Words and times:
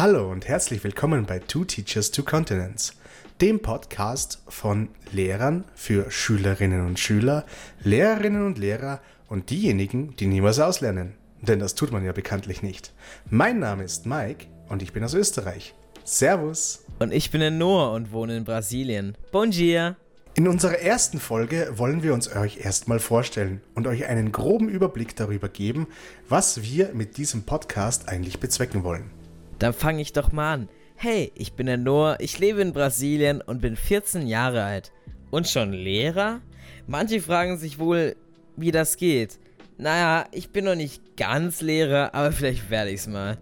Hallo 0.00 0.30
und 0.30 0.48
herzlich 0.48 0.82
willkommen 0.82 1.26
bei 1.26 1.40
Two 1.40 1.66
Teachers, 1.66 2.10
Two 2.10 2.22
Continents, 2.22 2.94
dem 3.42 3.60
Podcast 3.60 4.42
von 4.48 4.88
Lehrern 5.12 5.66
für 5.74 6.10
Schülerinnen 6.10 6.86
und 6.86 6.98
Schüler, 6.98 7.44
Lehrerinnen 7.84 8.46
und 8.46 8.56
Lehrer 8.56 9.02
und 9.28 9.50
diejenigen, 9.50 10.16
die 10.16 10.26
niemals 10.26 10.58
auslernen. 10.58 11.12
Denn 11.42 11.58
das 11.58 11.74
tut 11.74 11.92
man 11.92 12.02
ja 12.02 12.12
bekanntlich 12.12 12.62
nicht. 12.62 12.94
Mein 13.28 13.58
Name 13.58 13.84
ist 13.84 14.06
Mike 14.06 14.46
und 14.70 14.80
ich 14.80 14.94
bin 14.94 15.04
aus 15.04 15.12
Österreich. 15.12 15.74
Servus. 16.02 16.82
Und 16.98 17.12
ich 17.12 17.30
bin 17.30 17.42
der 17.42 17.50
Noah 17.50 17.92
und 17.92 18.10
wohne 18.10 18.38
in 18.38 18.44
Brasilien. 18.44 19.18
Bon 19.32 19.50
dia. 19.50 19.96
In 20.32 20.48
unserer 20.48 20.78
ersten 20.78 21.20
Folge 21.20 21.74
wollen 21.76 22.02
wir 22.02 22.14
uns 22.14 22.34
euch 22.34 22.64
erstmal 22.64 23.00
vorstellen 23.00 23.60
und 23.74 23.86
euch 23.86 24.06
einen 24.06 24.32
groben 24.32 24.70
Überblick 24.70 25.14
darüber 25.14 25.50
geben, 25.50 25.88
was 26.26 26.62
wir 26.62 26.94
mit 26.94 27.18
diesem 27.18 27.42
Podcast 27.42 28.08
eigentlich 28.08 28.40
bezwecken 28.40 28.82
wollen. 28.82 29.19
Dann 29.60 29.72
fange 29.74 30.02
ich 30.02 30.12
doch 30.12 30.32
mal 30.32 30.54
an. 30.54 30.68
Hey, 30.96 31.32
ich 31.34 31.52
bin 31.52 31.66
der 31.66 31.76
Noah, 31.76 32.16
ich 32.18 32.38
lebe 32.38 32.60
in 32.60 32.72
Brasilien 32.72 33.40
und 33.40 33.60
bin 33.60 33.76
14 33.76 34.26
Jahre 34.26 34.64
alt. 34.64 34.90
Und 35.30 35.46
schon 35.46 35.72
Lehrer? 35.72 36.40
Manche 36.86 37.20
fragen 37.20 37.56
sich 37.56 37.78
wohl, 37.78 38.16
wie 38.56 38.72
das 38.72 38.96
geht. 38.96 39.38
Naja, 39.78 40.26
ich 40.32 40.50
bin 40.50 40.64
noch 40.64 40.74
nicht 40.74 41.16
ganz 41.16 41.60
Lehrer, 41.60 42.14
aber 42.14 42.32
vielleicht 42.32 42.70
werde 42.70 42.90
ich's 42.90 43.06
mal. 43.06 43.38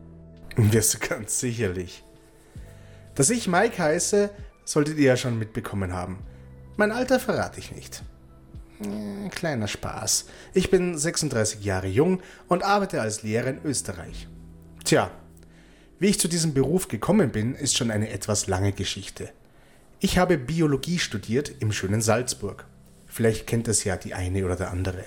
Wirst 0.56 0.94
du 0.94 1.08
ganz 1.08 1.38
sicherlich. 1.40 2.04
Dass 3.14 3.30
ich 3.30 3.48
Mike 3.48 3.78
heiße, 3.78 4.30
solltet 4.64 4.98
ihr 4.98 5.06
ja 5.06 5.16
schon 5.16 5.38
mitbekommen 5.38 5.92
haben. 5.92 6.18
Mein 6.76 6.92
Alter 6.92 7.18
verrate 7.18 7.58
ich 7.60 7.72
nicht. 7.72 8.02
Äh, 8.80 9.28
kleiner 9.30 9.68
Spaß. 9.68 10.26
Ich 10.52 10.70
bin 10.70 10.98
36 10.98 11.64
Jahre 11.64 11.86
jung 11.86 12.22
und 12.48 12.64
arbeite 12.64 13.00
als 13.00 13.22
Lehrer 13.22 13.48
in 13.48 13.60
Österreich. 13.64 14.28
Tja, 14.84 15.10
wie 15.98 16.06
ich 16.06 16.20
zu 16.20 16.28
diesem 16.28 16.54
Beruf 16.54 16.88
gekommen 16.88 17.30
bin, 17.30 17.54
ist 17.54 17.76
schon 17.76 17.90
eine 17.90 18.10
etwas 18.10 18.46
lange 18.46 18.72
Geschichte. 18.72 19.30
Ich 20.00 20.16
habe 20.16 20.38
Biologie 20.38 20.98
studiert 20.98 21.52
im 21.58 21.72
schönen 21.72 22.00
Salzburg. 22.00 22.66
Vielleicht 23.06 23.46
kennt 23.46 23.66
es 23.66 23.82
ja 23.82 23.96
die 23.96 24.14
eine 24.14 24.44
oder 24.44 24.54
der 24.54 24.70
andere. 24.70 25.04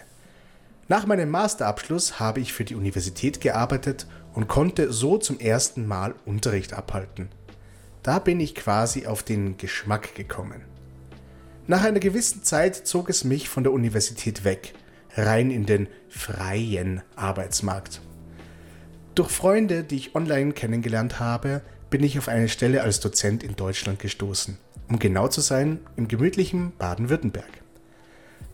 Nach 0.89 1.05
meinem 1.05 1.29
Masterabschluss 1.29 2.19
habe 2.19 2.41
ich 2.41 2.51
für 2.51 2.65
die 2.65 2.75
Universität 2.75 3.39
gearbeitet 3.39 4.07
und 4.33 4.49
konnte 4.49 4.91
so 4.91 5.17
zum 5.17 5.39
ersten 5.39 5.87
Mal 5.87 6.13
Unterricht 6.25 6.73
abhalten. 6.73 7.29
Da 8.03 8.19
bin 8.19 8.41
ich 8.41 8.55
quasi 8.55 9.05
auf 9.05 9.23
den 9.23 9.55
Geschmack 9.55 10.15
gekommen. 10.15 10.63
Nach 11.67 11.85
einer 11.85 11.99
gewissen 12.01 12.43
Zeit 12.43 12.75
zog 12.75 13.09
es 13.09 13.23
mich 13.23 13.47
von 13.47 13.63
der 13.63 13.71
Universität 13.71 14.43
weg, 14.43 14.73
rein 15.15 15.51
in 15.51 15.65
den 15.65 15.87
freien 16.09 17.01
Arbeitsmarkt. 17.15 18.01
Durch 19.21 19.33
Freunde, 19.33 19.83
die 19.83 19.97
ich 19.97 20.15
online 20.15 20.51
kennengelernt 20.51 21.19
habe, 21.19 21.61
bin 21.91 22.01
ich 22.01 22.17
auf 22.17 22.27
eine 22.27 22.49
Stelle 22.49 22.81
als 22.81 23.01
Dozent 23.01 23.43
in 23.43 23.55
Deutschland 23.55 23.99
gestoßen, 23.99 24.57
um 24.89 24.97
genau 24.97 25.27
zu 25.27 25.41
sein, 25.41 25.79
im 25.95 26.07
gemütlichen 26.07 26.75
Baden-Württemberg. 26.79 27.61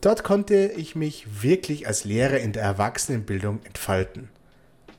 Dort 0.01 0.25
konnte 0.25 0.73
ich 0.75 0.93
mich 0.93 1.41
wirklich 1.41 1.87
als 1.87 2.03
Lehrer 2.03 2.39
in 2.39 2.51
der 2.51 2.63
Erwachsenenbildung 2.63 3.61
entfalten. 3.63 4.27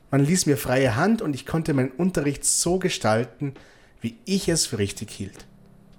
Man 0.09 0.25
ließ 0.25 0.47
mir 0.47 0.57
freie 0.57 0.95
Hand 0.95 1.21
und 1.21 1.35
ich 1.35 1.45
konnte 1.45 1.75
meinen 1.75 1.91
Unterricht 1.91 2.45
so 2.45 2.79
gestalten, 2.79 3.53
wie 4.01 4.17
ich 4.25 4.49
es 4.49 4.65
für 4.65 4.79
richtig 4.79 5.11
hielt. 5.11 5.45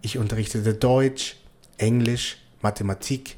Ich 0.02 0.18
unterrichtete 0.18 0.74
Deutsch, 0.74 1.36
Englisch, 1.78 2.38
Mathematik, 2.60 3.36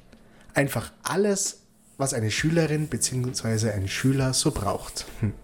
einfach 0.55 0.93
alles, 1.03 1.65
was 1.99 2.15
eine 2.15 2.31
Schülerin 2.31 2.87
bzw. 2.87 3.73
ein 3.73 3.87
Schüler 3.87 4.33
so 4.33 4.51
braucht. 4.51 5.05
Hm. 5.21 5.35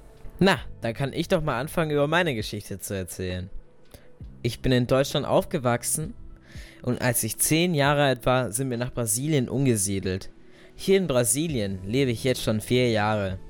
Na, 0.40 0.60
dann 0.80 0.94
kann 0.94 1.12
ich 1.12 1.28
doch 1.28 1.42
mal 1.42 1.58
anfangen, 1.58 1.90
über 1.90 2.06
meine 2.06 2.34
Geschichte 2.34 2.78
zu 2.78 2.94
erzählen. 2.94 3.50
Ich 4.42 4.62
bin 4.62 4.70
in 4.70 4.86
Deutschland 4.86 5.26
aufgewachsen 5.26 6.14
und 6.82 7.02
als 7.02 7.24
ich 7.24 7.38
zehn 7.38 7.74
Jahre 7.74 8.04
alt 8.04 8.24
war, 8.24 8.52
sind 8.52 8.70
wir 8.70 8.76
nach 8.76 8.92
Brasilien 8.92 9.48
umgesiedelt. 9.48 10.30
Hier 10.76 10.98
in 10.98 11.08
Brasilien 11.08 11.80
lebe 11.84 12.12
ich 12.12 12.22
jetzt 12.22 12.42
schon 12.42 12.60
vier 12.60 12.90
Jahre. 12.90 13.40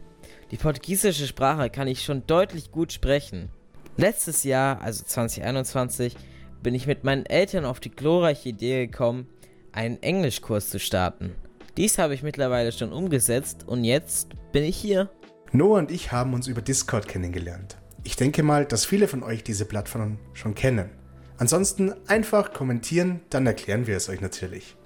Die 0.51 0.57
portugiesische 0.57 1.27
Sprache 1.27 1.69
kann 1.69 1.89
ich 1.89 2.03
schon 2.03 2.27
deutlich 2.27 2.73
gut 2.73 2.91
sprechen. 2.91 3.51
Letztes 3.99 4.45
Jahr, 4.45 4.81
also 4.81 5.05
2021, 5.05 6.17
bin 6.63 6.75
ich 6.75 6.87
mit 6.87 7.05
meinen 7.05 7.27
Eltern 7.27 7.67
auf 7.67 7.81
die 7.81 7.91
glorreiche 7.91 8.49
Idee 8.49 8.87
gekommen, 8.87 9.29
einen 9.73 10.03
Englischkurs 10.03 10.71
zu 10.71 10.79
starten. 10.81 11.35
Dies 11.77 11.99
habe 11.99 12.15
ich 12.15 12.23
mittlerweile 12.23 12.73
schon 12.73 12.95
umgesetzt 12.95 13.69
und 13.69 13.85
jetzt 13.85 14.31
bin 14.53 14.65
ich 14.65 14.77
hier. 14.77 15.11
Noah 15.53 15.79
und 15.79 15.91
ich 15.91 16.13
haben 16.13 16.35
uns 16.35 16.47
über 16.47 16.61
Discord 16.61 17.09
kennengelernt. 17.09 17.79
Ich 18.05 18.17
denke 18.17 18.43
mal, 18.43 18.65
dass 18.65 18.85
viele 18.85 19.09
von 19.09 19.23
euch 19.23 19.43
diese 19.43 19.65
Plattform 19.65 20.19
schon 20.35 20.55
kennen. 20.55 20.91
Ansonsten 21.39 21.95
einfach 22.07 22.53
kommentieren, 22.53 23.21
dann 23.31 23.47
erklären 23.47 23.87
wir 23.87 23.97
es 23.97 24.09
euch 24.09 24.21
natürlich. 24.21 24.77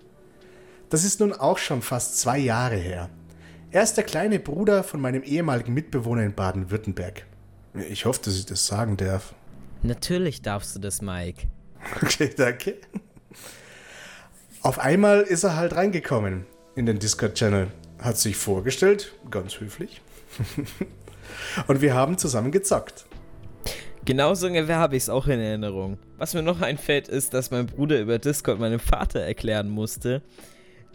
Das 0.91 1.05
ist 1.05 1.21
nun 1.21 1.33
auch 1.33 1.59
schon 1.59 1.83
fast 1.83 2.21
zwei 2.21 2.39
Jahre 2.39 2.77
her. 2.77 3.09
Er 3.71 3.83
ist 3.83 3.95
der 3.95 4.05
kleine 4.05 4.39
Bruder 4.39 4.85
von 4.85 5.01
meinem 5.01 5.23
ehemaligen 5.23 5.73
Mitbewohner 5.73 6.23
in 6.23 6.35
Baden-Württemberg. 6.35 7.25
Ich 7.89 8.05
hoffe, 8.05 8.21
dass 8.25 8.37
ich 8.37 8.45
das 8.45 8.67
sagen 8.67 8.99
darf. 8.99 9.35
Natürlich 9.83 10.43
darfst 10.43 10.77
du 10.77 10.79
das, 10.79 11.01
Mike. 11.01 11.49
Okay, 12.03 12.31
danke. 12.37 12.77
Auf 14.61 14.79
einmal 14.79 15.23
ist 15.23 15.43
er 15.43 15.57
halt 15.57 15.75
reingekommen 15.75 16.45
in 16.77 16.87
den 16.87 16.99
Discord-Channel, 16.99 17.69
hat 17.99 18.19
sich 18.19 18.37
vorgestellt, 18.37 19.13
ganz 19.31 19.59
höflich, 19.59 20.03
und 21.67 21.81
wir 21.81 21.95
haben 21.95 22.19
zusammen 22.19 22.51
gezockt. 22.53 23.07
Genauso 24.05 24.49
ungefähr 24.49 24.79
habe 24.79 24.97
ich 24.97 25.05
es 25.05 25.09
auch 25.09 25.29
in 25.29 25.39
Erinnerung. 25.39 25.99
Was 26.19 26.35
mir 26.35 26.43
noch 26.43 26.61
einfällt, 26.61 27.07
ist, 27.09 27.35
dass 27.35 27.53
mein 27.53 27.67
Bruder 27.67 28.01
über 28.01 28.19
Discord 28.19 28.59
meinem 28.59 28.81
Vater 28.81 29.21
erklären 29.21 29.69
musste, 29.69 30.23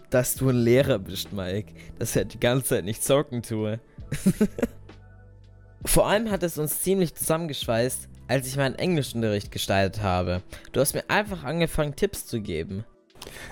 dass 0.09 0.36
du 0.36 0.50
ein 0.50 0.58
Lehrer 0.58 1.00
bist, 1.00 1.31
Mike. 1.31 1.74
Dass 2.00 2.16
er 2.16 2.25
die 2.25 2.40
ganze 2.40 2.66
Zeit 2.66 2.86
nicht 2.86 3.03
zocken 3.03 3.44
tue. 3.44 3.80
Vor 5.86 6.08
allem 6.08 6.30
hat 6.31 6.44
es 6.44 6.58
uns 6.58 6.81
ziemlich 6.81 7.16
zusammengeschweißt, 7.16 8.09
als 8.28 8.48
ich 8.48 8.58
meinen 8.58 8.75
Englischunterricht 8.75 9.52
gestaltet 9.52 10.02
habe. 10.02 10.42
Du 10.74 10.81
hast 10.81 10.94
mir 10.94 11.09
einfach 11.09 11.46
angefangen, 11.46 11.96
Tipps 11.96 12.25
zu 12.25 12.42
geben. 12.42 12.84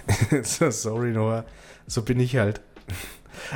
Sorry, 0.44 1.12
Noah. 1.12 1.46
So 1.88 2.02
bin 2.02 2.20
ich 2.20 2.36
halt. 2.36 2.62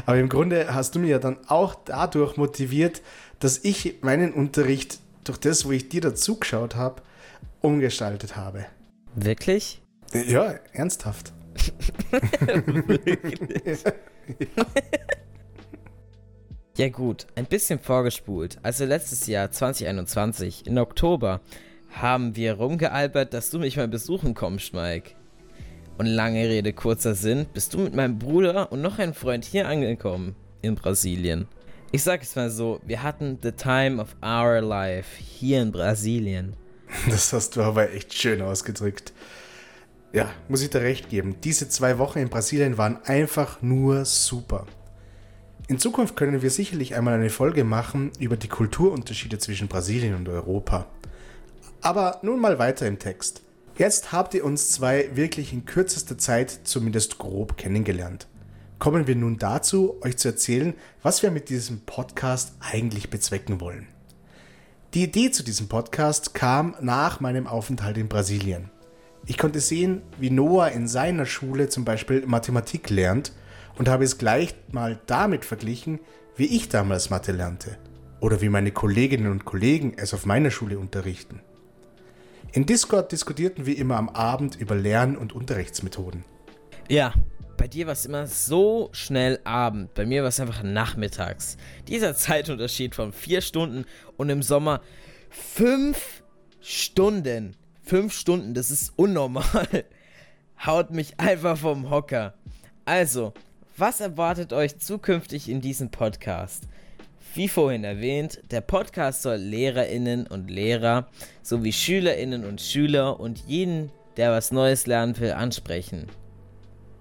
Aber 0.06 0.18
im 0.18 0.30
Grunde 0.30 0.74
hast 0.74 0.96
du 0.96 1.00
mir 1.00 1.10
ja 1.10 1.20
dann 1.20 1.38
auch 1.48 1.76
dadurch 1.86 2.38
motiviert, 2.38 3.02
dass 3.40 3.64
ich 3.64 3.98
meinen 4.02 4.34
Unterricht 4.34 5.00
durch 5.24 5.38
das, 5.38 5.66
wo 5.66 5.72
ich 5.72 5.90
dir 5.90 6.02
dazugeschaut 6.02 6.76
habe, 6.76 7.02
umgestaltet 7.62 8.36
habe. 8.36 8.66
Wirklich? 9.16 9.82
Ja, 10.14 10.56
ernsthaft. 10.74 11.34
Wirklich? 12.12 13.84
ja. 14.58 14.66
ja 16.78 16.90
gut, 16.90 17.28
ein 17.36 17.46
bisschen 17.46 17.80
vorgespult. 17.80 18.58
Also 18.64 18.86
letztes 18.86 19.28
Jahr, 19.28 19.52
2021, 19.52 20.68
im 20.68 20.78
Oktober, 20.78 21.42
haben 21.92 22.36
wir 22.36 22.54
rumgealbert, 22.54 23.34
dass 23.34 23.50
du 23.50 23.60
mich 23.60 23.78
mal 23.78 23.88
besuchen 23.88 24.34
kommst, 24.34 24.74
Mike. 24.74 25.12
Und 26.00 26.06
lange 26.06 26.48
Rede, 26.48 26.72
kurzer 26.72 27.14
Sinn, 27.14 27.46
bist 27.54 27.74
du 27.74 27.80
mit 27.80 27.94
meinem 27.94 28.18
Bruder 28.18 28.72
und 28.72 28.82
noch 28.82 29.00
einem 29.00 29.14
Freund 29.14 29.44
hier 29.44 29.68
angekommen 29.68 30.34
in 30.62 30.76
Brasilien. 30.76 31.46
Ich 31.92 32.04
sag 32.04 32.24
es 32.24 32.38
mal 32.38 32.50
so, 32.50 32.80
wir 32.86 33.04
hatten 33.04 33.38
the 33.44 33.52
time 33.52 34.02
of 34.02 34.16
our 34.24 34.62
life 34.62 35.22
hier 35.22 35.62
in 35.62 35.74
Brasilien. 35.74 36.54
Das 37.10 37.34
hast 37.34 37.58
du 37.58 37.62
aber 37.62 37.92
echt 37.92 38.14
schön 38.14 38.42
ausgedrückt. 38.42 39.12
Ja, 40.14 40.32
muss 40.48 40.62
ich 40.62 40.70
dir 40.70 40.80
recht 40.80 41.10
geben. 41.10 41.36
Diese 41.44 41.68
zwei 41.68 41.98
Wochen 41.98 42.20
in 42.20 42.30
Brasilien 42.30 42.78
waren 42.78 43.04
einfach 43.04 43.62
nur 43.62 44.06
super. 44.06 44.68
In 45.68 45.80
Zukunft 45.80 46.16
können 46.16 46.42
wir 46.42 46.50
sicherlich 46.50 46.96
einmal 46.96 47.16
eine 47.16 47.30
Folge 47.30 47.66
machen 47.66 48.12
über 48.20 48.38
die 48.38 48.48
Kulturunterschiede 48.48 49.38
zwischen 49.38 49.68
Brasilien 49.68 50.16
und 50.16 50.30
Europa. 50.30 50.86
Aber 51.82 52.20
nun 52.22 52.40
mal 52.40 52.58
weiter 52.58 52.88
im 52.88 53.00
Text. 53.00 53.42
Jetzt 53.80 54.12
habt 54.12 54.34
ihr 54.34 54.44
uns 54.44 54.72
zwei 54.72 55.10
wirklich 55.16 55.54
in 55.54 55.64
kürzester 55.64 56.18
Zeit 56.18 56.52
zumindest 56.66 57.18
grob 57.18 57.56
kennengelernt. 57.56 58.28
Kommen 58.78 59.08
wir 59.08 59.16
nun 59.16 59.38
dazu, 59.38 59.96
euch 60.02 60.18
zu 60.18 60.28
erzählen, 60.28 60.74
was 61.02 61.24
wir 61.24 61.32
mit 61.32 61.48
diesem 61.48 61.80
Podcast 61.86 62.56
eigentlich 62.60 63.10
bezwecken 63.10 63.62
wollen. 63.62 63.88
Die 64.94 65.04
Idee 65.04 65.32
zu 65.32 65.44
diesem 65.44 65.70
Podcast 65.70 66.34
kam 66.34 66.76
nach 66.82 67.22
meinem 67.22 67.48
Aufenthalt 67.48 67.98
in 67.98 68.10
Brasilien. 68.10 68.70
Ich 69.26 69.38
konnte 69.38 69.62
sehen, 69.62 70.02
wie 70.20 70.30
Noah 70.30 70.72
in 70.72 70.86
seiner 70.90 71.26
Schule 71.26 71.70
zum 71.70 71.86
Beispiel 71.86 72.26
Mathematik 72.26 72.90
lernt 72.90 73.32
und 73.78 73.88
habe 73.88 74.04
es 74.04 74.18
gleich 74.18 74.56
mal 74.74 75.00
damit 75.06 75.46
verglichen, 75.46 76.02
wie 76.36 76.54
ich 76.54 76.68
damals 76.68 77.12
Mathe 77.12 77.32
lernte 77.32 77.78
oder 78.20 78.42
wie 78.42 78.50
meine 78.50 78.72
Kolleginnen 78.72 79.32
und 79.32 79.46
Kollegen 79.46 79.94
es 79.96 80.14
auf 80.14 80.26
meiner 80.26 80.52
Schule 80.52 80.78
unterrichten. 80.78 81.40
In 82.52 82.66
Discord 82.66 83.12
diskutierten 83.12 83.68
wir 83.68 83.78
immer 83.78 83.98
am 83.98 84.10
Abend 84.10 84.56
über 84.56 84.76
Lern- 84.76 85.18
und 85.18 85.34
Unterrichtsmethoden. 85.34 86.26
Ja, 86.88 87.14
bei 87.58 87.68
dir 87.68 87.86
war 87.86 87.94
es 87.94 88.08
immer 88.08 88.26
so 88.26 88.90
schnell 88.92 89.40
Abend. 89.44 89.94
Bei 89.94 90.06
mir 90.08 90.24
war 90.24 90.30
es 90.30 90.40
einfach 90.40 90.64
nachmittags. 90.64 91.58
Dieser 91.88 92.16
Zeitunterschied 92.16 92.96
von 92.96 93.14
vier 93.14 93.42
Stunden 93.42 93.86
und 94.18 94.30
im 94.32 94.42
Sommer 94.42 94.82
fünf 95.30 96.24
Stunden. 96.60 97.56
Fünf 97.84 98.14
Stunden, 98.14 98.56
das 98.56 98.72
ist 98.72 98.94
unnormal. 98.96 99.86
Haut 100.66 100.90
mich 100.90 101.20
einfach 101.20 101.58
vom 101.58 101.92
Hocker. 101.92 102.34
Also, 102.84 103.34
was 103.78 104.02
erwartet 104.02 104.54
euch 104.54 104.80
zukünftig 104.80 105.50
in 105.50 105.62
diesem 105.62 105.92
Podcast? 105.92 106.64
Wie 107.36 107.48
vorhin 107.48 107.84
erwähnt, 107.84 108.42
der 108.52 108.62
Podcast 108.62 109.22
soll 109.22 109.38
Lehrerinnen 109.38 110.28
und 110.28 110.50
Lehrer 110.50 111.08
sowie 111.44 111.72
Schülerinnen 111.72 112.46
und 112.46 112.60
Schüler 112.60 113.20
und 113.20 113.44
jeden, 113.48 113.92
der 114.18 114.32
was 114.32 114.52
Neues 114.52 114.88
lernen 114.88 115.20
will, 115.20 115.32
ansprechen. 115.32 116.08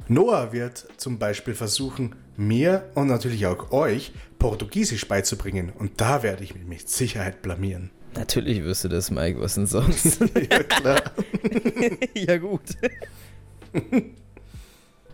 Noah 0.07 0.53
wird 0.53 0.87
zum 0.97 1.19
Beispiel 1.19 1.55
versuchen, 1.55 2.15
mir 2.37 2.91
und 2.95 3.09
natürlich 3.09 3.47
auch 3.47 3.73
euch 3.73 4.13
Portugiesisch 4.39 5.07
beizubringen. 5.09 5.73
Und 5.79 6.01
da 6.01 6.23
werde 6.23 6.45
ich 6.45 6.55
mich 6.55 6.65
mit 6.65 6.89
Sicherheit 6.89 7.43
blamieren. 7.43 7.91
Natürlich 8.15 8.63
wirst 8.63 8.85
du 8.85 8.89
das, 8.89 9.11
Mike. 9.11 9.41
Was 9.41 9.57
denn 9.57 9.67
sonst? 9.67 10.21
ja, 10.51 10.63
klar. 10.63 11.03
ja, 12.15 12.37
gut. 12.39 12.63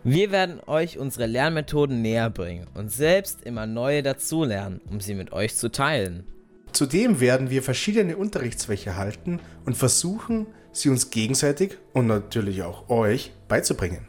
Wir 0.07 0.31
werden 0.31 0.61
euch 0.67 0.99
unsere 0.99 1.25
Lernmethoden 1.25 2.03
näher 2.03 2.29
bringen 2.29 2.67
und 2.75 2.93
selbst 2.93 3.41
immer 3.43 3.67
neue 3.67 4.03
dazulernen, 4.03 4.83
um 4.91 5.01
sie 5.01 5.15
mit 5.15 5.33
euch 5.33 5.57
zu 5.57 5.73
teilen. 5.73 6.25
Zudem 6.73 7.21
werden 7.21 7.49
wir 7.49 7.63
verschiedene 7.63 8.19
Unterrichtsfächer 8.19 8.97
halten 8.97 9.41
und 9.65 9.79
versuchen, 9.79 10.47
sie 10.73 10.91
uns 10.91 11.09
gegenseitig 11.09 11.79
und 11.95 12.07
natürlich 12.07 12.63
auch 12.63 12.91
euch 12.91 13.33
beizubringen. 13.49 14.07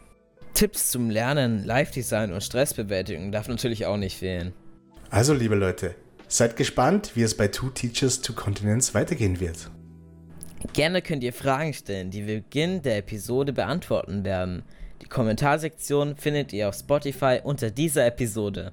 Tipps 0.54 0.92
zum 0.92 1.10
Lernen, 1.10 1.64
Live-Design 1.64 2.34
und 2.34 2.44
Stressbewältigung 2.44 3.32
darf 3.32 3.48
natürlich 3.48 3.86
auch 3.86 3.98
nicht 3.98 4.18
fehlen. 4.18 4.52
Also, 5.10 5.34
liebe 5.34 5.56
Leute, 5.56 5.96
seid 6.28 6.58
gespannt, 6.58 7.12
wie 7.16 7.24
es 7.24 7.38
bei 7.38 7.48
Two 7.48 7.70
Teachers, 7.70 8.20
Two 8.20 8.34
Continents 8.34 8.94
weitergehen 8.94 9.40
wird. 9.40 9.70
Gerne 10.74 11.02
könnt 11.02 11.24
ihr 11.24 11.34
Fragen 11.34 11.74
stellen, 11.74 12.10
die 12.10 12.28
wir 12.28 12.42
Beginn 12.42 12.82
der 12.82 12.98
Episode 12.98 13.54
beantworten 13.54 14.26
werden. 14.26 14.64
Die 15.02 15.08
Kommentarsektion 15.08 16.16
findet 16.16 16.54
ihr 16.54 16.70
auf 16.70 16.76
Spotify 16.76 17.40
unter 17.44 17.70
dieser 17.70 18.06
Episode. 18.06 18.72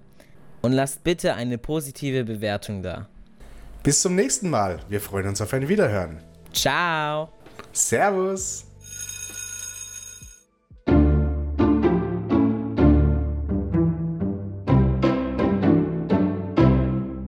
Und 0.63 0.73
lasst 0.73 1.03
bitte 1.03 1.35
eine 1.35 1.59
positive 1.59 2.25
Bewertung 2.25 2.83
da. 2.83 3.09
Bis 3.83 4.01
zum 4.01 4.15
nächsten 4.15 4.49
Mal. 4.49 4.79
Wir 4.89 5.01
freuen 5.01 5.29
uns 5.29 5.41
auf 5.41 5.53
ein 5.53 5.69
Wiederhören. 5.69 6.23
Ciao. 6.53 7.31
Servus. 7.73 8.72